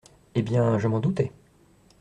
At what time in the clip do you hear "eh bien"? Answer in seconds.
0.33-0.79